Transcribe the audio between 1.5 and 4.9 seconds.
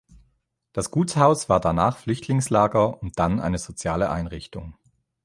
danach Flüchtlingslager und dann eine soziale Einrichtung.